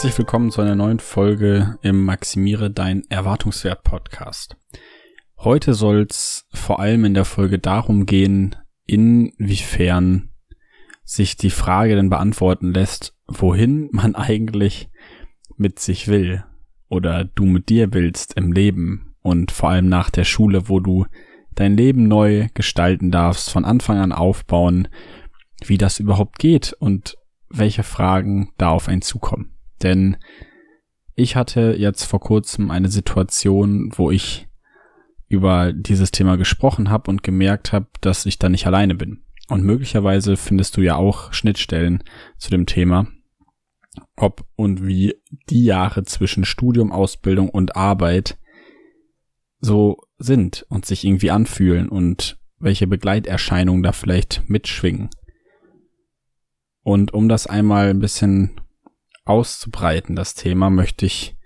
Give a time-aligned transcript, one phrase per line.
[0.00, 4.56] Herzlich willkommen zu einer neuen Folge im Maximiere dein Erwartungswert Podcast.
[5.36, 8.56] Heute soll es vor allem in der Folge darum gehen,
[8.86, 10.30] inwiefern
[11.04, 14.88] sich die Frage denn beantworten lässt, wohin man eigentlich
[15.58, 16.44] mit sich will
[16.88, 21.04] oder du mit dir willst im Leben und vor allem nach der Schule, wo du
[21.54, 24.88] dein Leben neu gestalten darfst, von Anfang an aufbauen,
[25.62, 27.18] wie das überhaupt geht und
[27.50, 29.59] welche Fragen da auf einen zukommen.
[29.82, 30.16] Denn
[31.14, 34.48] ich hatte jetzt vor kurzem eine Situation, wo ich
[35.28, 39.22] über dieses Thema gesprochen habe und gemerkt habe, dass ich da nicht alleine bin.
[39.48, 42.02] Und möglicherweise findest du ja auch Schnittstellen
[42.36, 43.06] zu dem Thema,
[44.16, 45.14] ob und wie
[45.48, 48.38] die Jahre zwischen Studium, Ausbildung und Arbeit
[49.60, 55.10] so sind und sich irgendwie anfühlen und welche Begleiterscheinungen da vielleicht mitschwingen.
[56.82, 58.59] Und um das einmal ein bisschen
[59.30, 61.36] auszubreiten, das Thema, möchte ich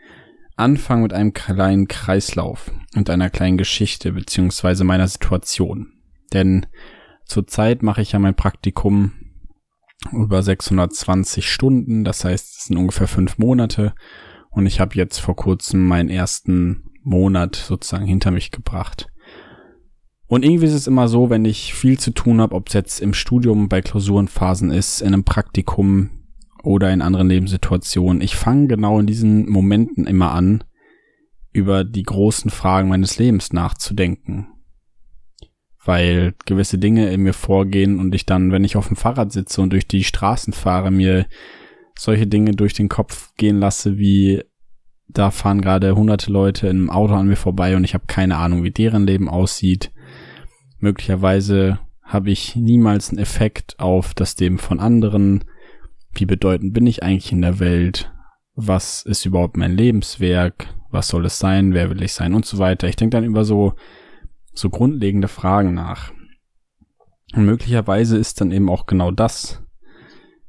[0.56, 5.92] anfangen mit einem kleinen Kreislauf und einer kleinen Geschichte beziehungsweise meiner Situation.
[6.32, 6.66] Denn
[7.26, 9.12] zurzeit mache ich ja mein Praktikum
[10.12, 13.94] über 620 Stunden, das heißt, es sind ungefähr fünf Monate
[14.50, 19.08] und ich habe jetzt vor kurzem meinen ersten Monat sozusagen hinter mich gebracht.
[20.26, 23.00] Und irgendwie ist es immer so, wenn ich viel zu tun habe, ob es jetzt
[23.00, 26.23] im Studium bei Klausurenphasen ist, in einem Praktikum
[26.64, 30.64] oder in anderen Lebenssituationen, ich fange genau in diesen Momenten immer an,
[31.52, 34.48] über die großen Fragen meines Lebens nachzudenken.
[35.84, 39.60] Weil gewisse Dinge in mir vorgehen und ich dann, wenn ich auf dem Fahrrad sitze
[39.60, 41.26] und durch die Straßen fahre, mir
[41.96, 44.42] solche Dinge durch den Kopf gehen lasse, wie
[45.06, 48.64] da fahren gerade hunderte Leute im Auto an mir vorbei und ich habe keine Ahnung,
[48.64, 49.92] wie deren Leben aussieht.
[50.78, 55.44] Möglicherweise habe ich niemals einen Effekt auf das Leben von anderen
[56.14, 58.12] wie bedeutend bin ich eigentlich in der Welt,
[58.54, 62.58] was ist überhaupt mein Lebenswerk, was soll es sein, wer will ich sein und so
[62.58, 62.88] weiter.
[62.88, 63.74] Ich denke dann über so,
[64.52, 66.12] so grundlegende Fragen nach.
[67.34, 69.62] Und möglicherweise ist dann eben auch genau das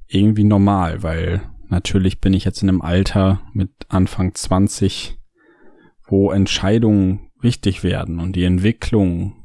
[0.08, 5.18] irgendwie normal, weil natürlich bin ich jetzt in einem Alter mit Anfang 20,
[6.08, 9.44] wo Entscheidungen wichtig werden und die Entwicklung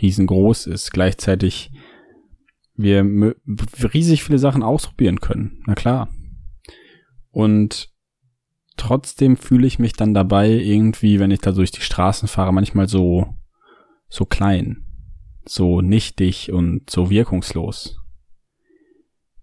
[0.00, 0.92] riesengroß ist.
[0.92, 1.70] Gleichzeitig
[2.76, 3.34] wir
[3.94, 5.62] riesig viele Sachen ausprobieren können.
[5.66, 6.08] Na klar.
[7.30, 7.90] Und
[8.76, 12.88] trotzdem fühle ich mich dann dabei irgendwie, wenn ich da durch die Straßen fahre, manchmal
[12.88, 13.34] so,
[14.08, 14.84] so klein,
[15.44, 18.00] so nichtig und so wirkungslos.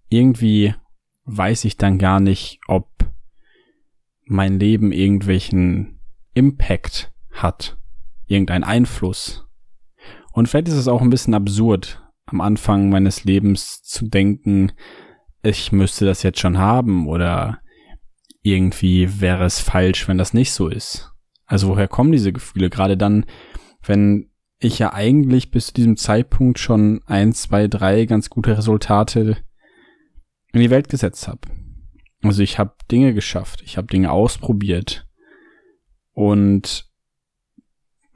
[0.08, 0.74] Irgendwie
[1.24, 2.88] weiß ich dann gar nicht, ob
[4.26, 6.00] mein Leben irgendwelchen
[6.34, 7.78] Impact hat,
[8.26, 9.46] irgendeinen Einfluss.
[10.32, 14.72] Und vielleicht ist es auch ein bisschen absurd, am Anfang meines Lebens zu denken,
[15.42, 17.60] ich müsste das jetzt schon haben oder
[18.42, 21.12] irgendwie wäre es falsch, wenn das nicht so ist.
[21.46, 22.70] Also woher kommen diese Gefühle?
[22.70, 23.26] Gerade dann,
[23.82, 29.38] wenn ich ja eigentlich bis zu diesem Zeitpunkt schon ein, zwei, drei ganz gute Resultate
[30.52, 31.40] in die Welt gesetzt habe.
[32.22, 35.06] Also ich habe Dinge geschafft, ich habe Dinge ausprobiert
[36.12, 36.90] und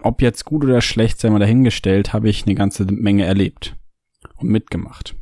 [0.01, 3.78] ob jetzt gut oder schlecht, sei mal dahingestellt, habe ich eine ganze Menge erlebt
[4.39, 5.17] und mitgemacht.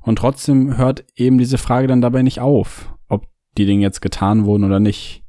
[0.00, 4.44] Und trotzdem hört eben diese Frage dann dabei nicht auf, ob die Dinge jetzt getan
[4.44, 5.24] wurden oder nicht,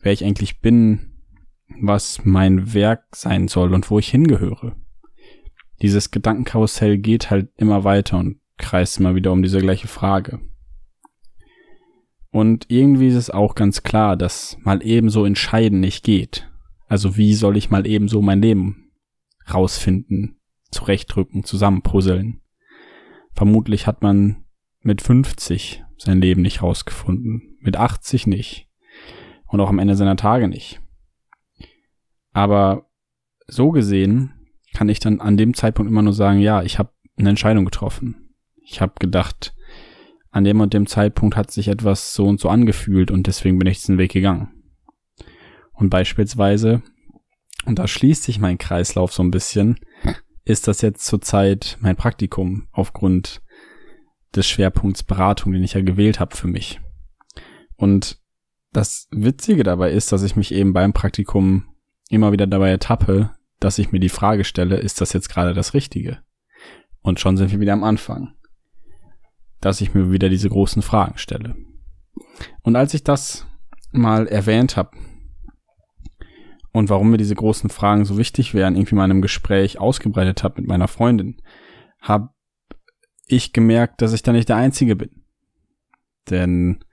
[0.00, 1.12] wer ich eigentlich bin,
[1.80, 4.76] was mein Werk sein soll und wo ich hingehöre.
[5.82, 10.40] Dieses Gedankenkarussell geht halt immer weiter und kreist immer wieder um diese gleiche Frage.
[12.30, 16.50] Und irgendwie ist es auch ganz klar, dass mal ebenso entscheiden nicht geht.
[16.86, 18.92] Also wie soll ich mal ebenso mein Leben
[19.52, 20.38] rausfinden,
[20.70, 22.40] zurechtdrücken, zusammenpuzzeln.
[23.32, 24.44] Vermutlich hat man
[24.80, 28.68] mit 50 sein Leben nicht rausgefunden, mit 80 nicht
[29.46, 30.80] und auch am Ende seiner Tage nicht.
[32.32, 32.86] Aber
[33.46, 34.32] so gesehen
[34.74, 38.34] kann ich dann an dem Zeitpunkt immer nur sagen, ja, ich habe eine Entscheidung getroffen.
[38.62, 39.54] Ich habe gedacht,
[40.30, 43.68] an dem und dem Zeitpunkt hat sich etwas so und so angefühlt und deswegen bin
[43.68, 44.52] ich diesen Weg gegangen.
[45.72, 46.82] Und beispielsweise,
[47.64, 49.78] und da schließt sich mein Kreislauf so ein bisschen,
[50.46, 53.42] ist das jetzt zurzeit mein Praktikum aufgrund
[54.34, 56.80] des Schwerpunkts Beratung, den ich ja gewählt habe für mich.
[57.76, 58.20] Und
[58.72, 61.74] das Witzige dabei ist, dass ich mich eben beim Praktikum
[62.10, 65.74] immer wieder dabei ertappe, dass ich mir die Frage stelle, ist das jetzt gerade das
[65.74, 66.18] Richtige?
[67.02, 68.34] Und schon sind wir wieder am Anfang.
[69.60, 71.56] Dass ich mir wieder diese großen Fragen stelle.
[72.62, 73.46] Und als ich das
[73.90, 74.96] mal erwähnt habe,
[76.76, 80.44] und warum mir diese großen Fragen so wichtig wären, irgendwie mal in einem Gespräch ausgebreitet
[80.44, 81.40] habe mit meiner Freundin,
[82.02, 82.28] habe
[83.26, 85.24] ich gemerkt, dass ich da nicht der Einzige bin.
[86.28, 86.84] Denn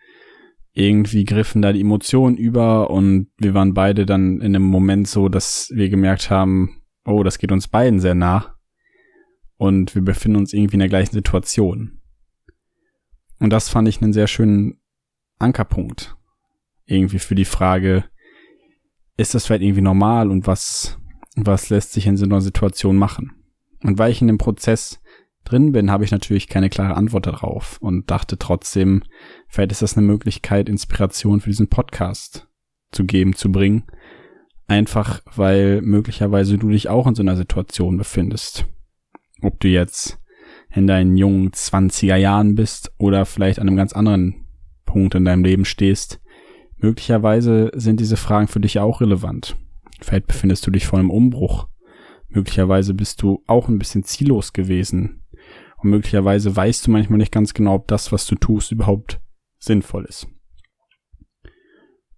[0.72, 5.28] irgendwie griffen da die Emotionen über und wir waren beide dann in einem Moment so,
[5.28, 8.56] dass wir gemerkt haben, oh, das geht uns beiden sehr nah
[9.58, 12.00] und wir befinden uns irgendwie in der gleichen Situation.
[13.38, 14.80] Und das fand ich einen sehr schönen
[15.40, 16.16] Ankerpunkt
[16.86, 18.06] irgendwie für die Frage,
[19.18, 20.98] ist das vielleicht irgendwie normal und was,
[21.36, 23.32] was lässt sich in so einer Situation machen?
[23.84, 25.02] Und weil ich in dem Prozess
[25.44, 29.04] drin bin, habe ich natürlich keine klare Antwort darauf und dachte trotzdem,
[29.48, 32.48] vielleicht ist das eine Möglichkeit, Inspiration für diesen Podcast
[32.92, 33.84] zu geben, zu bringen.
[34.68, 38.66] Einfach weil möglicherweise du dich auch in so einer Situation befindest.
[39.42, 40.20] Ob du jetzt
[40.74, 44.46] in deinen jungen 20er Jahren bist oder vielleicht an einem ganz anderen
[44.86, 46.22] Punkt in deinem Leben stehst.
[46.84, 49.56] Möglicherweise sind diese Fragen für dich auch relevant.
[50.02, 51.70] Vielleicht befindest du dich vor einem Umbruch.
[52.28, 55.26] Möglicherweise bist du auch ein bisschen ziellos gewesen
[55.78, 59.22] und möglicherweise weißt du manchmal nicht ganz genau, ob das, was du tust, überhaupt
[59.60, 60.28] sinnvoll ist.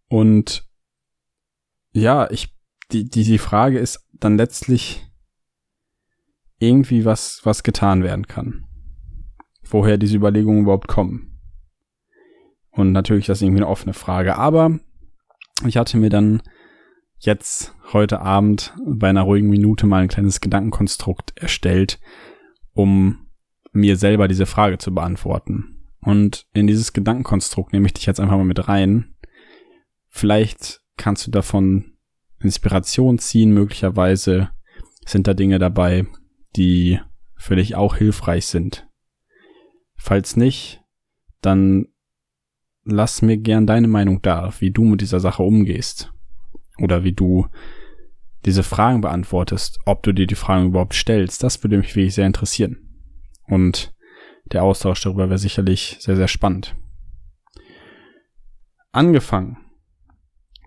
[0.07, 0.67] Und
[1.91, 2.51] ja, ich,
[2.91, 5.05] die, die, die Frage ist dann letztlich
[6.57, 8.65] irgendwie was, was getan werden kann.
[9.61, 11.34] Woher diese Überlegungen überhaupt kommen.
[12.75, 14.35] Und natürlich das ist irgendwie eine offene Frage.
[14.37, 14.79] Aber
[15.65, 16.41] ich hatte mir dann
[17.19, 21.99] jetzt heute Abend bei einer ruhigen Minute mal ein kleines Gedankenkonstrukt erstellt,
[22.73, 23.27] um
[23.71, 25.75] mir selber diese Frage zu beantworten.
[26.01, 29.15] Und in dieses Gedankenkonstrukt nehme ich dich jetzt einfach mal mit rein.
[30.09, 31.93] Vielleicht kannst du davon
[32.39, 34.49] Inspiration ziehen, möglicherweise
[35.05, 36.05] sind da Dinge dabei,
[36.55, 36.99] die
[37.35, 38.87] für dich auch hilfreich sind.
[39.95, 40.81] Falls nicht,
[41.41, 41.87] dann
[42.85, 46.13] lass mir gern deine Meinung da, wie du mit dieser Sache umgehst.
[46.77, 47.47] Oder wie du
[48.45, 51.43] diese Fragen beantwortest, ob du dir die Fragen überhaupt stellst.
[51.43, 52.77] Das würde mich wirklich sehr interessieren.
[53.47, 53.93] Und
[54.51, 56.75] der Austausch darüber wäre sicherlich sehr, sehr spannend.
[58.91, 59.57] Angefangen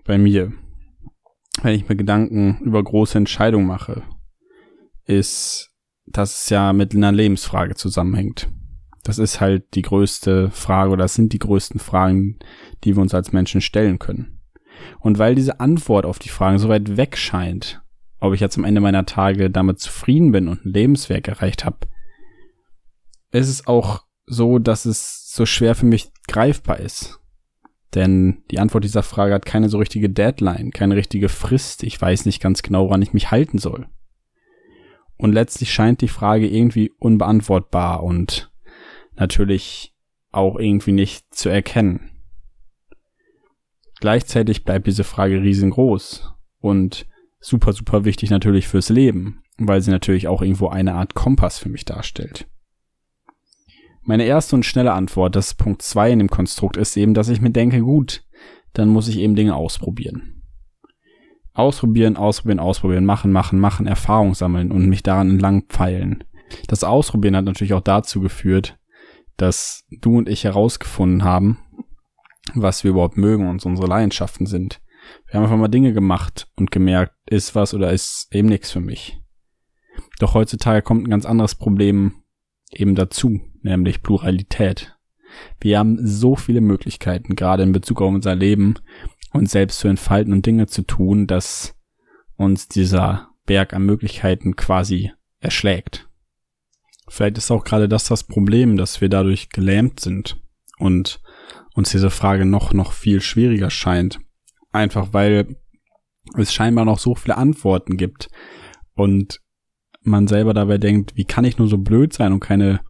[0.04, 0.52] bei mir,
[1.62, 4.02] wenn ich mir Gedanken über große Entscheidungen mache,
[5.04, 5.72] ist,
[6.06, 8.50] dass es ja mit einer Lebensfrage zusammenhängt.
[9.08, 12.38] Das ist halt die größte Frage oder das sind die größten Fragen,
[12.84, 14.38] die wir uns als Menschen stellen können.
[15.00, 17.80] Und weil diese Antwort auf die Fragen so weit weg scheint,
[18.20, 21.78] ob ich jetzt am Ende meiner Tage damit zufrieden bin und ein Lebenswerk erreicht habe,
[23.30, 27.18] ist es auch so, dass es so schwer für mich greifbar ist.
[27.94, 31.82] Denn die Antwort dieser Frage hat keine so richtige Deadline, keine richtige Frist.
[31.82, 33.86] Ich weiß nicht ganz genau, woran ich mich halten soll.
[35.16, 38.50] Und letztlich scheint die Frage irgendwie unbeantwortbar und
[39.18, 39.94] natürlich
[40.30, 42.10] auch irgendwie nicht zu erkennen.
[44.00, 47.06] Gleichzeitig bleibt diese Frage riesengroß und
[47.40, 51.68] super, super wichtig natürlich fürs Leben, weil sie natürlich auch irgendwo eine Art Kompass für
[51.68, 52.46] mich darstellt.
[54.02, 57.40] Meine erste und schnelle Antwort, das Punkt zwei in dem Konstrukt ist eben, dass ich
[57.40, 58.24] mir denke, gut,
[58.72, 60.42] dann muss ich eben Dinge ausprobieren.
[61.52, 66.24] Ausprobieren, ausprobieren, ausprobieren, machen, machen, machen, Erfahrung sammeln und mich daran entlang pfeilen.
[66.68, 68.78] Das Ausprobieren hat natürlich auch dazu geführt,
[69.38, 71.58] dass du und ich herausgefunden haben,
[72.54, 74.80] was wir überhaupt mögen und unsere Leidenschaften sind.
[75.26, 78.80] Wir haben einfach mal Dinge gemacht und gemerkt, ist was oder ist eben nichts für
[78.80, 79.18] mich.
[80.18, 82.22] Doch heutzutage kommt ein ganz anderes Problem
[82.70, 84.96] eben dazu nämlich Pluralität.
[85.60, 88.74] Wir haben so viele Möglichkeiten, gerade in Bezug auf unser Leben,
[89.32, 91.76] uns selbst zu entfalten und Dinge zu tun, dass
[92.36, 96.07] uns dieser Berg an Möglichkeiten quasi erschlägt.
[97.08, 100.40] Vielleicht ist auch gerade das das Problem, dass wir dadurch gelähmt sind
[100.78, 101.20] und
[101.74, 104.18] uns diese Frage noch, noch viel schwieriger scheint.
[104.72, 105.56] Einfach weil
[106.36, 108.28] es scheinbar noch so viele Antworten gibt
[108.94, 109.40] und
[110.02, 112.80] man selber dabei denkt, wie kann ich nur so blöd sein und keine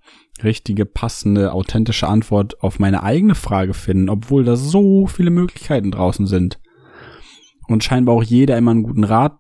[0.43, 6.27] richtige, passende, authentische Antwort auf meine eigene Frage finden, obwohl da so viele Möglichkeiten draußen
[6.27, 6.61] sind.
[7.67, 9.39] Und scheinbar auch jeder immer einen guten Rat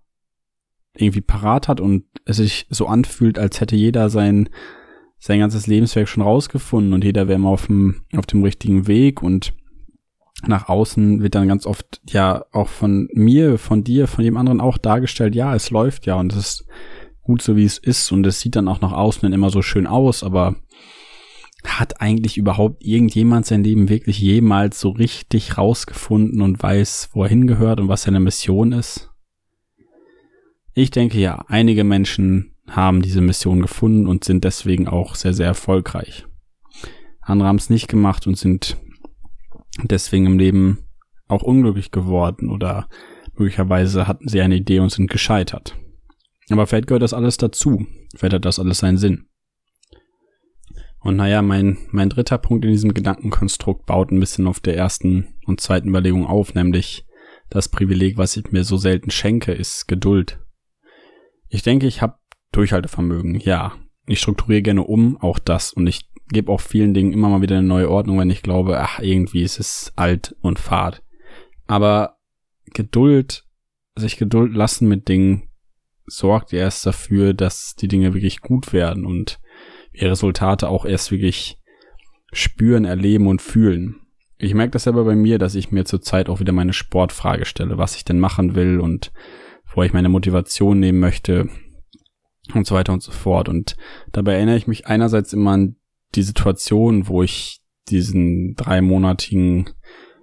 [0.95, 4.49] irgendwie parat hat und es sich so anfühlt, als hätte jeder sein,
[5.19, 9.23] sein ganzes Lebenswerk schon rausgefunden und jeder wäre immer auf dem, auf dem richtigen Weg
[9.23, 9.53] und
[10.47, 14.61] nach außen wird dann ganz oft ja auch von mir, von dir, von dem anderen
[14.61, 16.67] auch dargestellt, ja, es läuft ja und es ist
[17.23, 19.87] gut so wie es ist und es sieht dann auch nach außen immer so schön
[19.87, 20.57] aus, aber
[21.65, 27.29] hat eigentlich überhaupt irgendjemand sein Leben wirklich jemals so richtig rausgefunden und weiß, wo er
[27.29, 29.11] hingehört und was seine Mission ist?
[30.81, 35.49] Ich denke ja, einige Menschen haben diese Mission gefunden und sind deswegen auch sehr, sehr
[35.49, 36.25] erfolgreich.
[37.21, 38.77] Andere haben es nicht gemacht und sind
[39.83, 40.85] deswegen im Leben
[41.27, 42.89] auch unglücklich geworden oder
[43.35, 45.77] möglicherweise hatten sie eine Idee und sind gescheitert.
[46.49, 47.85] Aber vielleicht gehört das alles dazu.
[48.15, 49.27] Vielleicht hat das alles seinen Sinn.
[51.01, 55.35] Und naja, mein, mein dritter Punkt in diesem Gedankenkonstrukt baut ein bisschen auf der ersten
[55.45, 57.05] und zweiten Überlegung auf, nämlich
[57.51, 60.39] das Privileg, was ich mir so selten schenke, ist Geduld.
[61.49, 62.19] Ich denke, ich habe
[62.53, 63.75] Durchhaltevermögen, ja.
[64.07, 65.73] Ich strukturiere gerne um, auch das.
[65.73, 68.81] Und ich gebe auch vielen Dingen immer mal wieder eine neue Ordnung, wenn ich glaube,
[68.81, 71.03] ach, irgendwie ist es alt und fad.
[71.67, 72.19] Aber
[72.67, 73.45] Geduld,
[73.97, 75.49] sich Geduld lassen mit Dingen,
[76.07, 79.41] sorgt erst dafür, dass die Dinge wirklich gut werden und
[79.93, 81.59] wir Resultate auch erst wirklich
[82.33, 83.97] spüren, erleben und fühlen.
[84.39, 87.79] Ich merke das aber bei mir, dass ich mir zurzeit auch wieder meine Sportfrage stelle,
[87.79, 89.13] was ich denn machen will und
[89.75, 91.49] wo ich meine Motivation nehmen möchte
[92.55, 93.49] und so weiter und so fort.
[93.49, 93.77] Und
[94.13, 95.77] dabei erinnere ich mich einerseits immer an
[96.15, 99.71] die Situation, wo ich diesen dreimonatigen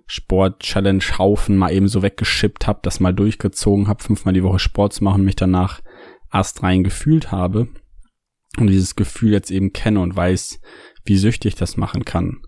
[0.07, 5.03] Sport-Challenge-Haufen mal eben so weggeschippt habe, das mal durchgezogen habe, fünfmal die Woche Sport zu
[5.03, 5.81] machen, mich danach
[6.29, 7.67] astrein gefühlt habe
[8.57, 10.59] und dieses Gefühl jetzt eben kenne und weiß,
[11.05, 12.41] wie süchtig das machen kann.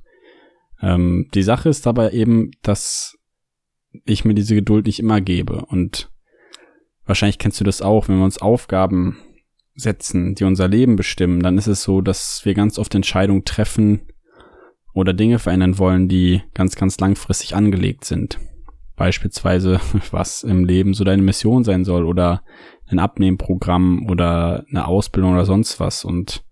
[0.82, 3.18] Ähm, die Sache ist dabei eben, dass
[4.06, 6.12] ich mir diese Geduld nicht immer gebe und
[7.08, 9.18] wahrscheinlich kennst du das auch, wenn wir uns Aufgaben
[9.76, 14.02] setzen, die unser Leben bestimmen, dann ist es so, dass wir ganz oft Entscheidungen treffen
[14.94, 18.40] oder Dinge verändern wollen, die ganz, ganz langfristig angelegt sind.
[18.96, 19.80] Beispielsweise,
[20.12, 22.44] was im Leben so deine Mission sein soll oder
[22.88, 26.04] ein Abnehmprogramm oder eine Ausbildung oder sonst was.
[26.04, 26.44] Und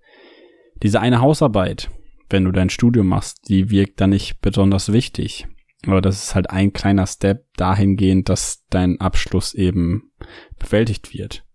[0.84, 1.90] diese eine Hausarbeit,
[2.30, 5.48] wenn du dein Studium machst, die wirkt dann nicht besonders wichtig.
[5.88, 10.12] Aber das ist halt ein kleiner Step dahingehend, dass dein Abschluss eben
[10.60, 11.46] bewältigt wird.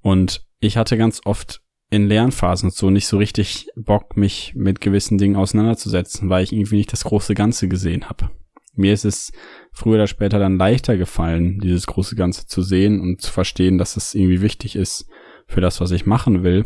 [0.00, 5.18] Und ich hatte ganz oft in Lernphasen so nicht so richtig Bock, mich mit gewissen
[5.18, 8.30] Dingen auseinanderzusetzen, weil ich irgendwie nicht das große Ganze gesehen habe.
[8.74, 9.32] Mir ist es
[9.72, 13.98] früher oder später dann leichter gefallen, dieses große Ganze zu sehen und zu verstehen, dass
[13.98, 15.06] es irgendwie wichtig ist
[15.46, 16.64] für das, was ich machen will.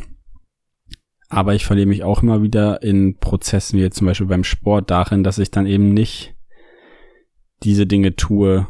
[1.29, 4.91] Aber ich verliere mich auch immer wieder in Prozessen, wie jetzt zum Beispiel beim Sport,
[4.93, 6.37] darin, dass ich dann eben nicht
[7.65, 8.69] diese Dinge tue,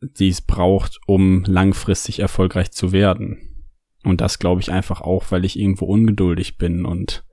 [0.00, 3.66] die es braucht, um langfristig erfolgreich zu werden.
[4.04, 7.24] Und das glaube ich einfach auch, weil ich irgendwo ungeduldig bin und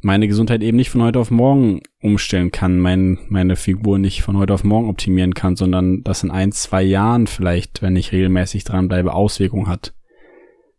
[0.00, 4.36] meine Gesundheit eben nicht von heute auf morgen umstellen kann, mein, meine Figur nicht von
[4.36, 8.64] heute auf morgen optimieren kann, sondern das in ein, zwei Jahren vielleicht, wenn ich regelmäßig
[8.64, 9.94] dranbleibe, Auswirkungen hat.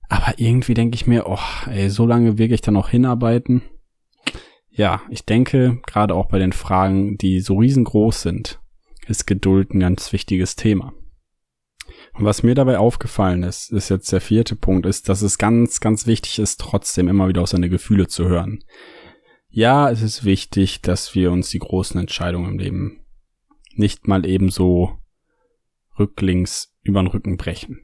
[0.07, 1.37] Aber irgendwie denke ich mir, oh,
[1.69, 3.61] ey, so lange will ich dann noch hinarbeiten.
[4.69, 8.58] Ja, ich denke, gerade auch bei den Fragen, die so riesengroß sind,
[9.09, 10.93] ist Geduld ein ganz wichtiges Thema.
[12.13, 15.79] Und was mir dabei aufgefallen ist, ist jetzt der vierte Punkt, ist, dass es ganz,
[15.79, 18.63] ganz wichtig ist, trotzdem immer wieder auf seine Gefühle zu hören.
[19.49, 23.05] Ja, es ist wichtig, dass wir uns die großen Entscheidungen im Leben
[23.73, 24.99] nicht mal ebenso
[25.97, 27.79] rücklings über den Rücken brechen.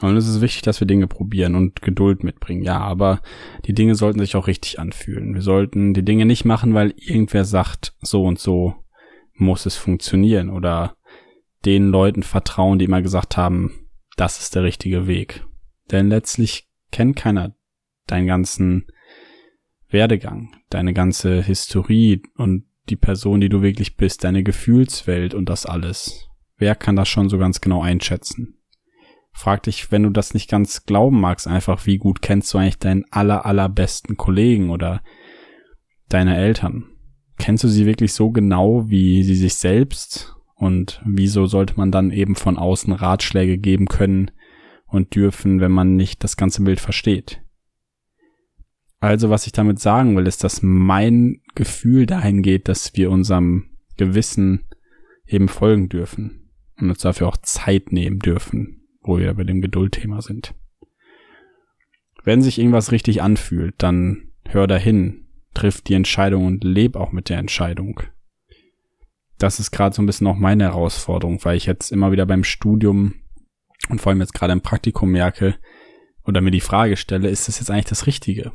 [0.00, 2.62] Und es ist wichtig, dass wir Dinge probieren und Geduld mitbringen.
[2.62, 3.22] Ja, aber
[3.64, 5.34] die Dinge sollten sich auch richtig anfühlen.
[5.34, 8.83] Wir sollten die Dinge nicht machen, weil irgendwer sagt, so und so
[9.34, 10.96] muss es funktionieren oder
[11.64, 15.44] den Leuten vertrauen, die immer gesagt haben, das ist der richtige Weg.
[15.90, 17.54] Denn letztlich kennt keiner
[18.06, 18.86] deinen ganzen
[19.88, 25.66] Werdegang, deine ganze Historie und die Person, die du wirklich bist, deine Gefühlswelt und das
[25.66, 26.28] alles.
[26.56, 28.58] Wer kann das schon so ganz genau einschätzen?
[29.32, 32.78] Frag dich, wenn du das nicht ganz glauben magst, einfach, wie gut kennst du eigentlich
[32.78, 35.02] deinen aller, allerbesten Kollegen oder
[36.08, 36.93] deine Eltern?
[37.38, 42.10] Kennst du sie wirklich so genau wie sie sich selbst und wieso sollte man dann
[42.10, 44.30] eben von außen Ratschläge geben können
[44.86, 47.42] und dürfen, wenn man nicht das ganze Bild versteht?
[49.00, 53.70] Also was ich damit sagen will, ist, dass mein Gefühl dahin geht, dass wir unserem
[53.96, 54.64] Gewissen
[55.26, 56.50] eben folgen dürfen
[56.80, 60.54] und uns dafür auch Zeit nehmen dürfen, wo wir bei dem Geduldthema sind.
[62.22, 65.23] Wenn sich irgendwas richtig anfühlt, dann hör dahin,
[65.54, 68.02] triff die Entscheidung und leb auch mit der Entscheidung
[69.38, 72.44] das ist gerade so ein bisschen auch meine Herausforderung, weil ich jetzt immer wieder beim
[72.44, 73.14] Studium
[73.88, 75.56] und vor allem jetzt gerade im Praktikum merke
[76.24, 78.52] oder mir die Frage stelle, ist das jetzt eigentlich das Richtige?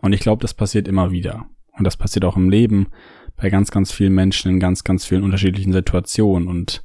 [0.00, 1.46] Und ich glaube, das passiert immer wieder.
[1.72, 2.88] Und das passiert auch im Leben
[3.36, 6.48] bei ganz, ganz vielen Menschen in ganz, ganz vielen unterschiedlichen Situationen.
[6.48, 6.84] Und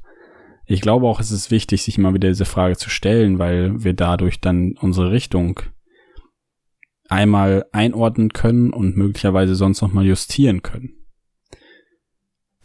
[0.66, 3.94] ich glaube auch, es ist wichtig, sich immer wieder diese Frage zu stellen, weil wir
[3.94, 5.60] dadurch dann unsere Richtung
[7.08, 10.94] einmal einordnen können und möglicherweise sonst nochmal justieren können.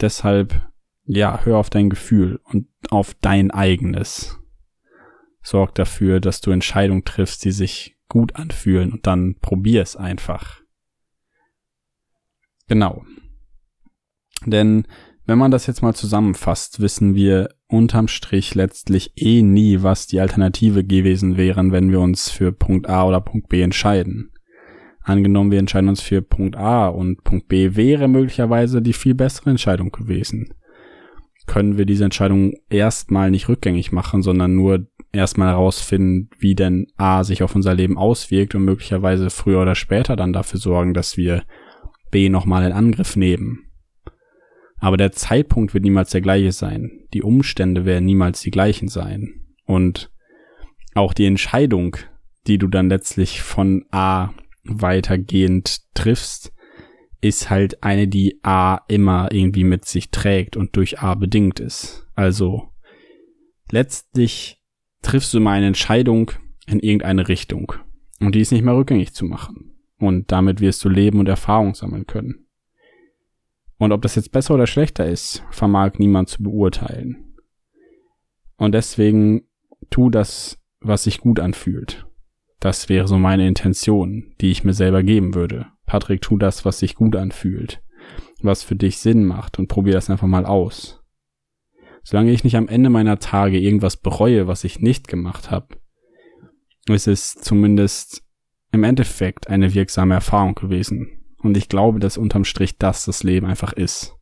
[0.00, 0.70] Deshalb,
[1.04, 4.38] ja, hör auf dein Gefühl und auf dein eigenes.
[5.42, 10.60] Sorg dafür, dass du Entscheidungen triffst, die sich gut anfühlen und dann probier es einfach.
[12.68, 13.04] Genau.
[14.46, 14.86] Denn
[15.30, 20.18] wenn man das jetzt mal zusammenfasst, wissen wir unterm Strich letztlich eh nie, was die
[20.18, 24.32] Alternative gewesen wären, wenn wir uns für Punkt A oder Punkt B entscheiden.
[25.04, 29.50] Angenommen, wir entscheiden uns für Punkt A und Punkt B wäre möglicherweise die viel bessere
[29.50, 30.52] Entscheidung gewesen.
[31.46, 37.22] Können wir diese Entscheidung erstmal nicht rückgängig machen, sondern nur erstmal herausfinden, wie denn A
[37.22, 41.44] sich auf unser Leben auswirkt und möglicherweise früher oder später dann dafür sorgen, dass wir
[42.10, 43.69] B nochmal in Angriff nehmen.
[44.80, 47.06] Aber der Zeitpunkt wird niemals der gleiche sein.
[47.12, 49.46] Die Umstände werden niemals die gleichen sein.
[49.66, 50.10] Und
[50.94, 51.96] auch die Entscheidung,
[52.46, 54.30] die du dann letztlich von A
[54.64, 56.52] weitergehend triffst,
[57.20, 62.06] ist halt eine, die A immer irgendwie mit sich trägt und durch A bedingt ist.
[62.14, 62.70] Also
[63.70, 64.62] letztlich
[65.02, 66.32] triffst du mal eine Entscheidung
[66.66, 67.74] in irgendeine Richtung
[68.20, 69.74] und die ist nicht mehr rückgängig zu machen.
[69.98, 72.46] Und damit wirst du Leben und Erfahrung sammeln können.
[73.80, 77.34] Und ob das jetzt besser oder schlechter ist, vermag niemand zu beurteilen.
[78.58, 79.48] Und deswegen
[79.88, 82.06] tu das, was sich gut anfühlt.
[82.60, 85.66] Das wäre so meine Intention, die ich mir selber geben würde.
[85.86, 87.82] Patrick, tu das, was sich gut anfühlt,
[88.42, 91.02] was für dich Sinn macht und probier das einfach mal aus.
[92.02, 95.68] Solange ich nicht am Ende meiner Tage irgendwas bereue, was ich nicht gemacht habe,
[96.86, 98.22] ist es zumindest
[98.72, 101.19] im Endeffekt eine wirksame Erfahrung gewesen.
[101.42, 104.16] Und ich glaube, dass unterm Strich das das Leben einfach ist.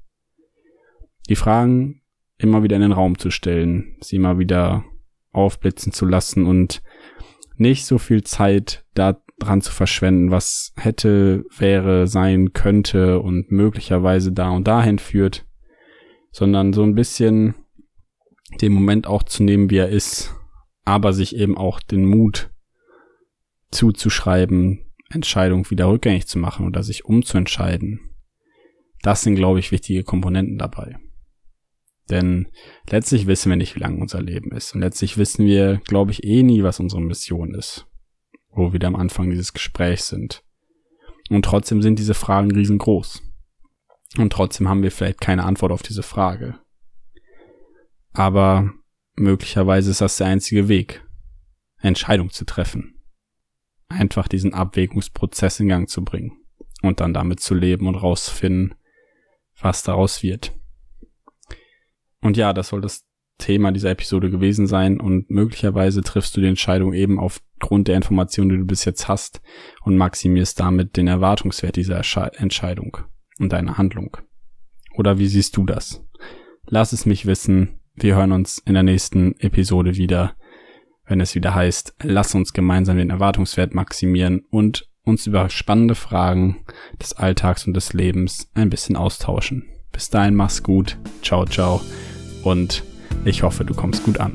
[1.29, 2.03] Die Fragen
[2.39, 4.85] immer wieder in den Raum zu stellen, sie immer wieder
[5.33, 6.83] aufblitzen zu lassen und
[7.57, 14.51] nicht so viel Zeit daran zu verschwenden, was hätte, wäre, sein könnte und möglicherweise da
[14.51, 15.45] und dahin führt,
[16.31, 17.55] sondern so ein bisschen
[18.61, 20.35] den Moment auch zu nehmen, wie er ist,
[20.85, 22.51] aber sich eben auch den Mut
[23.71, 28.01] zuzuschreiben, Entscheidung wieder rückgängig zu machen oder sich umzuentscheiden.
[29.03, 30.97] Das sind, glaube ich, wichtige Komponenten dabei.
[32.11, 32.49] Denn
[32.89, 34.75] letztlich wissen wir nicht, wie lang unser Leben ist.
[34.75, 37.87] Und letztlich wissen wir, glaube ich, eh nie, was unsere Mission ist.
[38.51, 40.43] Wo wir wieder am Anfang dieses Gesprächs sind.
[41.31, 43.23] Und trotzdem sind diese Fragen riesengroß.
[44.17, 46.59] Und trotzdem haben wir vielleicht keine Antwort auf diese Frage.
[48.13, 48.73] Aber
[49.15, 51.05] möglicherweise ist das der einzige Weg,
[51.81, 52.98] Entscheidung zu treffen
[53.89, 56.33] einfach diesen Abwägungsprozess in Gang zu bringen
[56.83, 58.75] und dann damit zu leben und rausfinden,
[59.61, 60.53] was daraus wird.
[62.21, 63.05] Und ja, das soll das
[63.39, 68.51] Thema dieser Episode gewesen sein und möglicherweise triffst du die Entscheidung eben aufgrund der Informationen,
[68.51, 69.41] die du bis jetzt hast
[69.83, 72.03] und maximierst damit den Erwartungswert dieser
[72.37, 72.99] Entscheidung
[73.39, 74.17] und deiner Handlung.
[74.97, 76.05] Oder wie siehst du das?
[76.67, 77.81] Lass es mich wissen.
[77.95, 80.35] Wir hören uns in der nächsten Episode wieder
[81.09, 86.65] wenn es wieder heißt, lass uns gemeinsam den Erwartungswert maximieren und uns über spannende Fragen
[87.03, 89.65] des Alltags und des Lebens ein bisschen austauschen.
[89.91, 91.81] Bis dahin mach's gut, ciao, ciao
[92.45, 92.85] und
[93.25, 94.33] ich hoffe, du kommst gut an.